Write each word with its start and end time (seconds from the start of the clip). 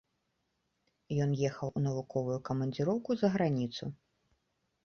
Ён 1.25 1.35
ехаў 1.49 1.69
у 1.79 1.83
навуковую 1.87 2.39
камандзіроўку 2.49 3.11
за 3.21 3.27
граніцу. 3.37 3.83